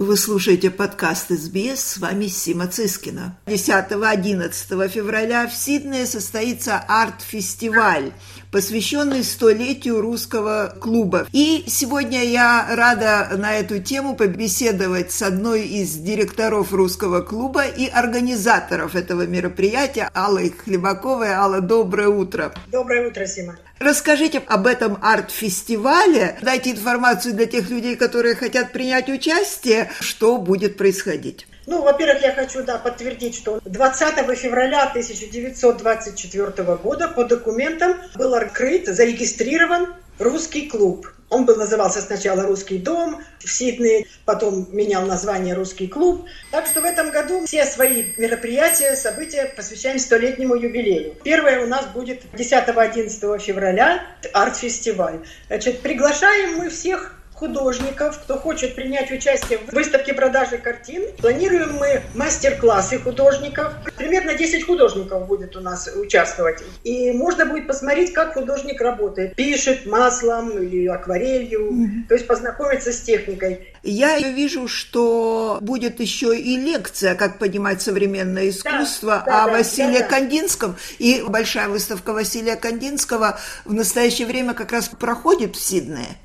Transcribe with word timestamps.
Вы 0.00 0.16
слушаете 0.16 0.70
подкаст 0.70 1.30
СБС, 1.30 1.80
с 1.80 1.98
вами 1.98 2.28
Сима 2.28 2.68
Цискина. 2.68 3.36
10-11 3.46 4.88
февраля 4.88 5.48
в 5.48 5.52
Сиднее 5.52 6.06
состоится 6.06 6.78
арт-фестиваль, 6.86 8.12
посвященный 8.52 9.24
столетию 9.24 10.00
русского 10.00 10.72
клуба. 10.80 11.26
И 11.32 11.64
сегодня 11.66 12.24
я 12.24 12.68
рада 12.76 13.28
на 13.36 13.56
эту 13.56 13.80
тему 13.80 14.14
побеседовать 14.14 15.10
с 15.10 15.20
одной 15.20 15.66
из 15.66 15.94
директоров 15.94 16.72
русского 16.72 17.20
клуба 17.22 17.64
и 17.64 17.88
организаторов 17.88 18.94
этого 18.94 19.26
мероприятия, 19.26 20.08
Аллой 20.14 20.50
Хлебаковой. 20.50 21.32
Алла, 21.32 21.60
доброе 21.60 22.06
утро. 22.06 22.54
Доброе 22.68 23.08
утро, 23.08 23.26
Сима. 23.26 23.56
Расскажите 23.78 24.42
об 24.44 24.66
этом 24.66 24.98
арт-фестивале, 25.00 26.36
дайте 26.42 26.72
информацию 26.72 27.34
для 27.34 27.46
тех 27.46 27.70
людей, 27.70 27.94
которые 27.94 28.34
хотят 28.34 28.72
принять 28.72 29.08
участие, 29.08 29.87
что 30.00 30.38
будет 30.38 30.76
происходить. 30.76 31.46
Ну, 31.66 31.82
во-первых, 31.82 32.22
я 32.22 32.32
хочу 32.32 32.62
да, 32.62 32.78
подтвердить, 32.78 33.34
что 33.34 33.60
20 33.64 34.38
февраля 34.38 34.84
1924 34.84 36.76
года 36.76 37.08
по 37.08 37.24
документам 37.24 37.96
был 38.14 38.34
открыт, 38.34 38.86
зарегистрирован 38.86 39.88
русский 40.18 40.68
клуб. 40.68 41.12
Он 41.30 41.44
был 41.44 41.56
назывался 41.56 42.00
сначала 42.00 42.44
«Русский 42.44 42.78
дом» 42.78 43.22
в 43.38 43.50
Сиднее, 43.50 44.06
потом 44.24 44.66
менял 44.72 45.04
название 45.04 45.54
«Русский 45.54 45.86
клуб». 45.86 46.24
Так 46.50 46.66
что 46.66 46.80
в 46.80 46.84
этом 46.84 47.10
году 47.10 47.44
все 47.44 47.66
свои 47.66 48.14
мероприятия, 48.16 48.96
события 48.96 49.52
посвящаем 49.54 49.98
столетнему 49.98 50.54
юбилею. 50.54 51.16
Первое 51.22 51.62
у 51.62 51.66
нас 51.66 51.86
будет 51.86 52.22
10-11 52.32 53.38
февраля 53.40 54.06
арт-фестиваль. 54.32 55.20
Значит, 55.48 55.80
приглашаем 55.80 56.56
мы 56.56 56.70
всех 56.70 57.17
художников, 57.38 58.18
кто 58.18 58.36
хочет 58.36 58.74
принять 58.74 59.10
участие 59.10 59.58
в 59.58 59.72
выставке 59.72 60.12
продажи 60.12 60.58
картин. 60.58 61.04
Планируем 61.18 61.76
мы 61.76 62.02
мастер-классы 62.14 62.98
художников. 62.98 63.74
Примерно 63.96 64.34
10 64.34 64.66
художников 64.66 65.26
будет 65.26 65.56
у 65.56 65.60
нас 65.60 65.88
участвовать. 65.94 66.62
И 66.82 67.12
можно 67.12 67.46
будет 67.46 67.66
посмотреть, 67.66 68.12
как 68.12 68.34
художник 68.34 68.80
работает. 68.80 69.36
Пишет 69.36 69.86
маслом 69.86 70.50
или 70.58 70.86
акварелью. 70.86 71.72
Mm-hmm. 71.72 72.08
То 72.08 72.14
есть 72.14 72.26
познакомиться 72.26 72.92
с 72.92 73.00
техникой. 73.00 73.72
Я 73.82 74.18
вижу, 74.18 74.66
что 74.66 75.58
будет 75.60 76.00
еще 76.00 76.36
и 76.36 76.56
лекция, 76.56 77.14
как 77.14 77.38
понимать 77.38 77.80
современное 77.80 78.48
искусство, 78.48 79.22
да, 79.24 79.32
да, 79.32 79.44
о 79.44 79.48
Василии 79.48 79.98
да, 79.98 80.00
да. 80.00 80.08
Кандинском. 80.08 80.76
И 80.98 81.24
большая 81.26 81.68
выставка 81.68 82.12
Василия 82.12 82.56
Кандинского 82.56 83.38
в 83.64 83.72
настоящее 83.72 84.26
время 84.26 84.54
как 84.54 84.72
раз 84.72 84.88
проходит 84.88 85.54
в 85.54 85.60
Сиднее. 85.60 86.16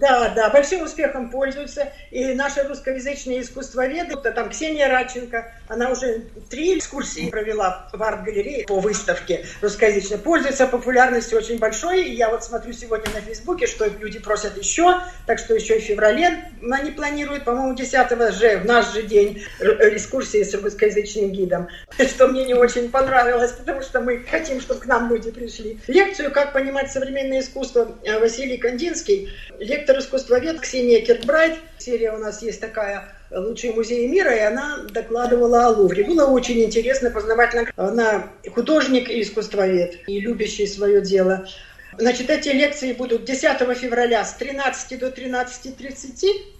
Да, 0.00 0.30
да, 0.34 0.50
большим 0.50 0.82
успехом 0.82 1.30
пользуются. 1.30 1.92
И 2.10 2.34
наши 2.34 2.62
русскоязычные 2.62 3.42
искусствоведы, 3.42 4.16
там 4.16 4.50
Ксения 4.50 4.88
Радченко, 4.88 5.52
она 5.68 5.90
уже 5.90 6.24
три 6.50 6.78
экскурсии 6.78 7.30
провела 7.30 7.88
в 7.92 8.02
арт-галерее 8.02 8.66
по 8.66 8.80
выставке 8.80 9.44
русскоязычной. 9.60 10.18
Пользуется 10.18 10.66
популярностью 10.66 11.38
очень 11.38 11.58
большой. 11.58 12.04
И 12.04 12.14
я 12.14 12.30
вот 12.30 12.44
смотрю 12.44 12.72
сегодня 12.72 13.12
на 13.14 13.20
Фейсбуке, 13.20 13.66
что 13.66 13.86
люди 13.86 14.18
просят 14.18 14.56
еще, 14.56 15.00
так 15.26 15.38
что 15.38 15.54
еще 15.54 15.78
и 15.78 15.80
в 15.80 15.84
феврале 15.84 16.52
они 16.70 16.90
планируют, 16.90 17.44
по-моему, 17.44 17.74
10 17.74 18.34
же, 18.34 18.58
в 18.58 18.64
наш 18.64 18.92
же 18.92 19.02
день, 19.02 19.42
экскурсии 19.60 20.42
с 20.42 20.54
русскоязычным 20.54 21.30
гидом. 21.32 21.68
Что 21.98 22.28
мне 22.28 22.44
не 22.44 22.54
очень 22.54 22.90
понравилось, 22.90 23.52
потому 23.52 23.82
что 23.82 24.00
мы 24.00 24.24
хотим, 24.30 24.60
чтобы 24.60 24.80
к 24.80 24.86
нам 24.86 25.10
люди 25.10 25.30
пришли. 25.30 25.78
Лекцию 25.86 26.32
«Как 26.32 26.52
понимать 26.52 26.90
современное 26.90 27.40
искусство» 27.40 27.96
Василий 28.20 28.56
Кандинский, 28.56 29.32
лектор 29.84 29.98
искусствовед 29.98 30.60
Ксения 30.62 31.04
Киркбрайт. 31.04 31.58
Серия 31.76 32.12
у 32.12 32.16
нас 32.16 32.40
есть 32.40 32.58
такая 32.58 33.14
«Лучшие 33.30 33.74
музеи 33.74 34.06
мира», 34.06 34.34
и 34.34 34.40
она 34.40 34.78
докладывала 34.90 35.66
о 35.66 35.68
Лувре. 35.68 36.04
Было 36.04 36.24
очень 36.24 36.64
интересно, 36.64 37.10
познавательно. 37.10 37.70
Она 37.76 38.30
художник 38.54 39.10
и 39.10 39.20
искусствовед, 39.20 40.08
и 40.08 40.20
любящий 40.20 40.66
свое 40.66 41.02
дело. 41.02 41.46
Значит, 41.98 42.30
эти 42.30 42.48
лекции 42.48 42.94
будут 42.94 43.26
10 43.26 43.58
февраля 43.76 44.24
с 44.24 44.32
13 44.34 44.98
до 44.98 45.08
13.30 45.08 46.53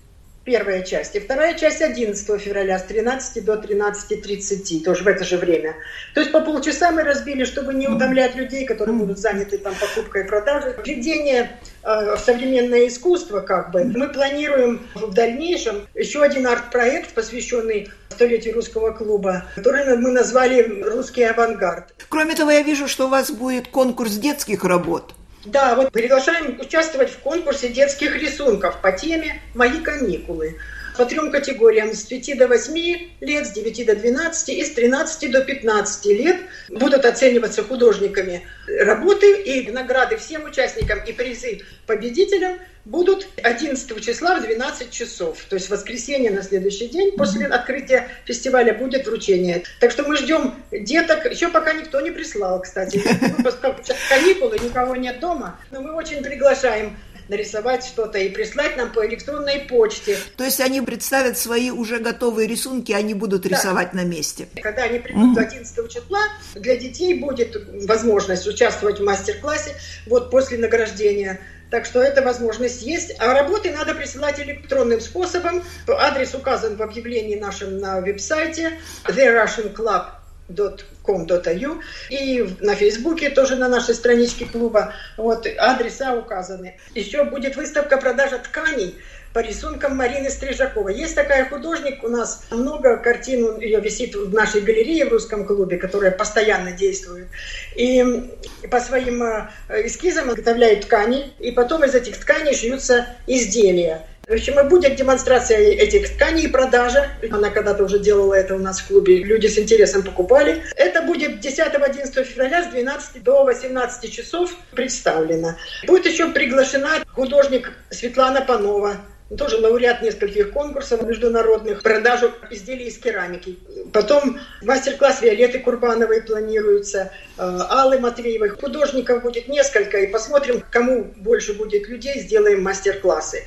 первая 0.44 0.82
часть. 0.82 1.14
И 1.16 1.20
вторая 1.20 1.54
часть 1.54 1.82
11 1.82 2.40
февраля 2.40 2.78
с 2.78 2.84
13 2.84 3.44
до 3.44 3.54
13.30, 3.54 4.84
тоже 4.84 5.04
в 5.04 5.08
это 5.08 5.24
же 5.24 5.36
время. 5.36 5.76
То 6.14 6.20
есть 6.20 6.32
по 6.32 6.40
полчаса 6.40 6.90
мы 6.90 7.02
разбили, 7.02 7.44
чтобы 7.44 7.74
не 7.74 7.88
утомлять 7.88 8.34
людей, 8.34 8.66
которые 8.66 8.96
будут 8.96 9.18
заняты 9.18 9.58
там 9.58 9.74
покупкой 9.74 10.24
и 10.24 10.26
продажей. 10.26 10.74
Введение 10.84 11.58
э, 11.82 12.16
в 12.16 12.18
современное 12.18 12.86
искусство, 12.86 13.40
как 13.40 13.70
бы. 13.72 13.84
Мы 13.84 14.08
планируем 14.08 14.86
в 14.94 15.12
дальнейшем 15.12 15.86
еще 15.94 16.22
один 16.22 16.46
арт-проект, 16.46 17.14
посвященный 17.14 17.90
столетию 18.08 18.54
русского 18.54 18.92
клуба, 18.92 19.44
который 19.56 19.96
мы 19.96 20.10
назвали 20.10 20.82
«Русский 20.82 21.24
авангард». 21.24 21.94
Кроме 22.08 22.34
того, 22.34 22.50
я 22.50 22.62
вижу, 22.62 22.86
что 22.86 23.06
у 23.06 23.08
вас 23.08 23.30
будет 23.30 23.68
конкурс 23.68 24.12
детских 24.12 24.64
работ. 24.64 25.14
Да, 25.44 25.74
вот 25.74 25.92
приглашаем 25.92 26.58
участвовать 26.58 27.10
в 27.10 27.18
конкурсе 27.18 27.68
детских 27.68 28.16
рисунков 28.16 28.80
по 28.80 28.92
теме 28.92 29.42
«Мои 29.52 29.80
каникулы» 29.80 30.58
по 30.96 31.04
трем 31.04 31.30
категориям 31.30 31.92
с 31.92 32.02
5 32.04 32.38
до 32.38 32.48
8 32.48 33.10
лет, 33.20 33.46
с 33.46 33.50
9 33.52 33.86
до 33.86 33.96
12 33.96 34.48
и 34.50 34.64
с 34.64 34.70
13 34.70 35.30
до 35.30 35.42
15 35.42 36.06
лет 36.06 36.36
будут 36.68 37.04
оцениваться 37.04 37.62
художниками 37.62 38.46
работы 38.66 39.42
и 39.42 39.70
награды 39.70 40.16
всем 40.16 40.44
участникам 40.44 41.00
и 41.06 41.12
призы 41.12 41.60
победителям 41.86 42.58
будут 42.84 43.26
11 43.42 44.04
числа 44.04 44.38
в 44.38 44.42
12 44.42 44.90
часов. 44.90 45.44
То 45.48 45.56
есть 45.56 45.68
в 45.68 45.70
воскресенье 45.70 46.30
на 46.30 46.42
следующий 46.42 46.88
день 46.88 47.16
после 47.16 47.46
открытия 47.46 48.08
фестиваля 48.24 48.74
будет 48.74 49.06
вручение. 49.06 49.64
Так 49.80 49.90
что 49.90 50.02
мы 50.02 50.16
ждем 50.16 50.54
деток. 50.70 51.24
Еще 51.30 51.48
пока 51.48 51.72
никто 51.72 52.00
не 52.00 52.10
прислал, 52.10 52.60
кстати. 52.60 53.02
Поскольку 53.42 53.82
каникулы, 54.08 54.58
никого 54.58 54.96
нет 54.96 55.18
дома. 55.20 55.58
Но 55.70 55.80
мы 55.80 55.94
очень 55.94 56.22
приглашаем 56.22 56.96
нарисовать 57.28 57.84
что-то 57.84 58.18
и 58.18 58.28
прислать 58.28 58.76
нам 58.76 58.92
по 58.92 59.06
электронной 59.06 59.60
почте. 59.60 60.18
То 60.36 60.44
есть 60.44 60.60
они 60.60 60.80
представят 60.80 61.38
свои 61.38 61.70
уже 61.70 61.98
готовые 61.98 62.46
рисунки, 62.48 62.92
они 62.92 63.14
будут 63.14 63.42
да. 63.42 63.50
рисовать 63.50 63.94
на 63.94 64.04
месте. 64.04 64.48
Когда 64.62 64.84
они 64.84 64.98
придут 64.98 65.36
mm 65.36 65.44
11 65.44 65.90
числа, 65.90 66.20
для 66.54 66.76
детей 66.76 67.14
будет 67.14 67.56
возможность 67.86 68.46
участвовать 68.46 69.00
в 69.00 69.04
мастер-классе 69.04 69.74
вот 70.06 70.30
после 70.30 70.58
награждения. 70.58 71.40
Так 71.70 71.86
что 71.86 72.02
эта 72.02 72.22
возможность 72.22 72.82
есть. 72.82 73.16
А 73.18 73.32
работы 73.34 73.72
надо 73.72 73.94
присылать 73.94 74.38
электронным 74.38 75.00
способом. 75.00 75.64
Адрес 75.88 76.34
указан 76.34 76.76
в 76.76 76.82
объявлении 76.82 77.36
нашем 77.36 77.78
на 77.78 78.00
веб-сайте 78.00 78.78
The 79.08 79.34
Russian 79.34 79.74
Club 79.74 80.04
com.au 80.48 81.80
и 82.10 82.56
на 82.60 82.74
Фейсбуке 82.74 83.30
тоже 83.30 83.56
на 83.56 83.68
нашей 83.68 83.94
страничке 83.94 84.44
клуба. 84.44 84.92
Вот 85.16 85.46
адреса 85.46 86.14
указаны. 86.14 86.78
Еще 86.94 87.24
будет 87.24 87.56
выставка 87.56 87.96
продажа 87.96 88.38
тканей 88.38 88.94
по 89.34 89.40
рисункам 89.40 89.96
Марины 89.96 90.30
Стрижаковой. 90.30 90.96
Есть 90.96 91.16
такая 91.16 91.48
художник, 91.48 92.04
у 92.04 92.08
нас 92.08 92.44
много 92.50 92.96
картин, 92.96 93.58
ее 93.58 93.80
висит 93.80 94.14
в 94.14 94.32
нашей 94.32 94.60
галерее 94.60 95.06
в 95.06 95.08
русском 95.08 95.44
клубе, 95.44 95.76
которая 95.76 96.12
постоянно 96.12 96.70
действует. 96.70 97.26
И 97.74 98.30
по 98.70 98.80
своим 98.80 99.22
э, 99.24 99.48
эскизам 99.84 100.30
изготовляют 100.30 100.82
ткани, 100.82 101.32
и 101.40 101.50
потом 101.50 101.84
из 101.84 101.96
этих 101.96 102.16
тканей 102.18 102.54
шьются 102.54 103.06
изделия. 103.26 104.06
В 104.26 104.32
общем, 104.32 104.58
и 104.58 104.68
будет 104.68 104.96
демонстрация 104.96 105.58
этих 105.58 106.14
тканей 106.14 106.44
и 106.44 106.48
продажа. 106.48 107.10
Она 107.30 107.50
когда-то 107.50 107.84
уже 107.84 107.98
делала 107.98 108.32
это 108.34 108.54
у 108.54 108.58
нас 108.58 108.80
в 108.80 108.88
клубе. 108.88 109.22
Люди 109.22 109.48
с 109.48 109.58
интересом 109.58 110.02
покупали. 110.02 110.62
Это 110.76 111.02
будет 111.02 111.44
10-11 111.44 112.24
февраля 112.24 112.62
с 112.62 112.68
12 112.68 113.22
до 113.22 113.44
18 113.44 114.10
часов 114.10 114.54
представлено. 114.72 115.56
Будет 115.86 116.06
еще 116.06 116.30
приглашена 116.30 117.04
художник 117.12 117.70
Светлана 117.90 118.40
Панова, 118.40 118.96
тоже 119.36 119.58
лауреат 119.58 120.02
нескольких 120.02 120.52
конкурсов 120.52 121.02
международных, 121.02 121.82
продажу 121.82 122.32
изделий 122.50 122.86
из 122.86 122.98
керамики. 122.98 123.58
Потом 123.92 124.38
мастер-класс 124.62 125.22
Виолетты 125.22 125.58
Курбановой 125.58 126.22
планируется, 126.22 127.10
э, 127.36 127.42
Аллы 127.42 127.98
Матвеевой. 127.98 128.50
Художников 128.50 129.22
будет 129.22 129.48
несколько, 129.48 129.98
и 129.98 130.06
посмотрим, 130.06 130.62
кому 130.70 131.04
больше 131.16 131.54
будет 131.54 131.88
людей, 131.88 132.20
сделаем 132.20 132.62
мастер-классы 132.62 133.44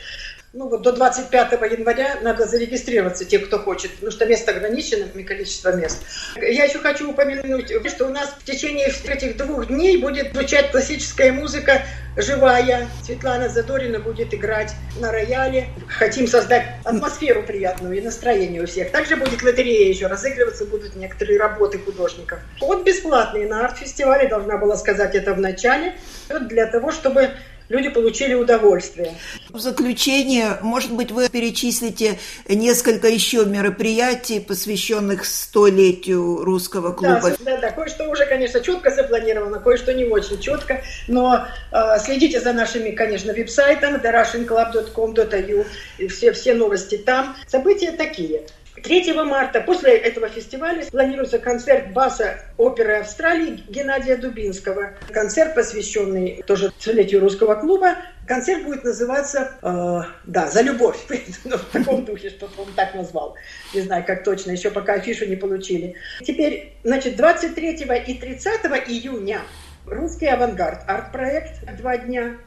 ну 0.57 0.68
вот 0.69 0.81
до 0.81 0.92
25 0.92 1.51
января 1.71 2.18
надо 2.24 2.48
зарегистрироваться, 2.48 3.25
те, 3.25 3.38
кто 3.38 3.59
хочет, 3.59 3.92
потому 3.92 4.12
что 4.12 4.25
место 4.25 4.51
ограничено, 4.51 5.06
количество 5.24 5.75
мест. 5.75 6.00
Я 6.36 6.65
еще 6.65 6.80
хочу 6.80 7.12
упомянуть, 7.12 7.71
что 7.89 8.07
у 8.07 8.09
нас 8.09 8.30
в 8.39 8.44
течение 8.44 8.88
этих 8.88 9.38
двух 9.38 9.68
дней 9.68 9.98
будет 9.98 10.33
звучать 10.33 10.71
классическая 10.71 11.31
музыка 11.31 11.83
живая. 12.15 12.88
Светлана 13.04 13.50
Задорина 13.50 14.00
будет 14.00 14.33
играть 14.33 14.74
на 15.00 15.12
рояле. 15.12 15.68
Хотим 15.88 16.25
создать 16.25 16.65
атмосферу 16.83 17.44
приятную 17.44 17.95
и 17.95 18.01
настроение 18.01 18.63
у 18.63 18.65
всех. 18.65 18.92
Также 18.92 19.15
будет 19.15 19.44
лотерея 19.44 19.88
еще, 19.88 20.07
разыгрываться 20.07 20.65
будут 20.65 20.95
некоторые 20.95 21.38
работы 21.39 21.77
художников. 21.77 22.39
Вот 22.59 22.83
бесплатный 22.83 23.45
на 23.45 23.65
арт-фестивале, 23.65 24.27
должна 24.27 24.57
была 24.57 24.75
сказать 24.75 25.13
это 25.13 25.36
в 25.36 25.39
начале, 25.39 25.95
для 26.30 26.65
того, 26.65 26.92
чтобы 26.92 27.30
люди 27.69 27.90
получили 27.90 28.34
удовольствие. 28.34 29.14
В 29.50 29.60
заключение, 29.60 30.58
может 30.62 30.92
быть, 30.92 31.12
вы 31.12 31.30
перечислите 31.30 32.19
несколько 32.48 33.08
еще 33.08 33.46
мероприятий, 33.46 34.40
посвященных 34.40 35.25
столетию 35.25 36.44
русского 36.44 36.94
клуба. 36.94 37.31
Да, 37.31 37.36
да, 37.40 37.58
да. 37.58 37.72
кое-что 37.72 38.10
уже, 38.10 38.25
конечно, 38.25 38.62
четко 38.62 38.92
запланировано, 38.92 39.60
кое-что 39.60 39.94
не 39.94 40.06
очень 40.06 40.40
четко, 40.40 40.81
но 41.08 41.46
э, 41.72 42.00
следите 42.00 42.40
за 42.40 42.54
нашими, 42.54 42.92
конечно, 42.92 43.34
веб-сайтом 43.34 43.96
therussianclub.com.au, 43.96 46.10
все, 46.10 46.31
все 46.31 46.54
новости 46.54 46.98
там. 46.98 47.36
События 47.48 47.92
такие. 47.92 48.44
3 48.83 49.13
марта 49.24 49.62
после 49.62 49.97
этого 49.97 50.29
фестиваля 50.29 50.85
планируется 50.85 51.39
концерт 51.39 51.91
баса 51.94 52.39
оперы 52.57 53.00
Австралии 53.00 53.63
Геннадия 53.69 54.18
Дубинского. 54.18 54.94
Концерт, 55.12 55.56
посвященный 55.56 56.44
тоже 56.45 56.71
столетию 56.79 57.21
русского 57.21 57.56
клуба. 57.56 57.95
Концерт 58.27 58.63
будет 58.65 58.83
называться, 58.83 59.51
э, 59.62 60.01
да, 60.25 60.47
«За 60.47 60.62
любовь». 60.62 60.97
ну, 61.45 61.57
в 61.57 61.65
таком 61.65 62.06
духе, 62.06 62.29
что 62.29 62.50
он 62.57 62.68
так 62.75 62.94
назвал. 62.94 63.35
Не 63.74 63.81
знаю, 63.81 64.03
как 64.06 64.24
точно, 64.24 64.51
еще 64.51 64.69
пока 64.69 64.94
афишу 64.94 65.25
не 65.25 65.38
получили. 65.38 65.95
Теперь, 66.23 66.73
значит, 66.83 67.15
23 67.15 67.85
и 68.07 68.13
30 68.15 68.65
июня 68.88 69.41
«Русский 69.85 70.27
авангард» 70.27 70.81
арт-проект 70.88 71.65
два 71.77 71.97
дня. 71.97 72.38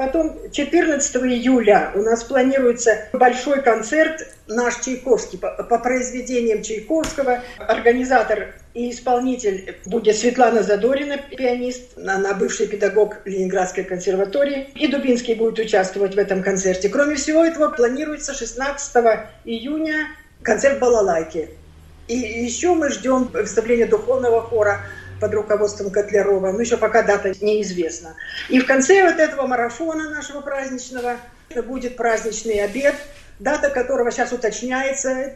Потом 0.00 0.50
14 0.50 1.16
июля 1.16 1.92
у 1.94 2.00
нас 2.00 2.24
планируется 2.24 3.08
большой 3.12 3.60
концерт 3.60 4.34
«Наш 4.46 4.76
Чайковский» 4.76 5.38
по, 5.38 5.50
по 5.50 5.78
произведениям 5.78 6.62
Чайковского. 6.62 7.42
Организатор 7.58 8.54
и 8.72 8.92
исполнитель 8.92 9.76
будет 9.84 10.16
Светлана 10.16 10.62
Задорина, 10.62 11.18
пианист, 11.18 11.98
она 11.98 12.32
бывший 12.32 12.66
педагог 12.66 13.18
Ленинградской 13.26 13.84
консерватории. 13.84 14.68
И 14.74 14.86
Дубинский 14.88 15.34
будет 15.34 15.58
участвовать 15.58 16.14
в 16.14 16.18
этом 16.18 16.42
концерте. 16.42 16.88
Кроме 16.88 17.16
всего 17.16 17.44
этого, 17.44 17.68
планируется 17.68 18.32
16 18.32 18.96
июня 19.44 20.08
концерт 20.40 20.78
балалайки. 20.78 21.50
И 22.08 22.16
еще 22.16 22.72
мы 22.72 22.88
ждем 22.88 23.28
представления 23.28 23.86
духовного 23.86 24.40
хора 24.40 24.80
под 25.20 25.34
руководством 25.34 25.90
Котлярова, 25.90 26.52
но 26.52 26.60
еще 26.60 26.76
пока 26.76 27.02
дата 27.02 27.32
неизвестна. 27.40 28.16
И 28.48 28.60
в 28.60 28.66
конце 28.66 29.04
вот 29.04 29.20
этого 29.20 29.46
марафона 29.46 30.10
нашего 30.10 30.40
праздничного 30.40 31.16
будет 31.66 31.96
праздничный 31.96 32.64
обед, 32.64 32.94
дата 33.40 33.70
которого 33.70 34.12
сейчас 34.12 34.32
уточняется, 34.32 35.34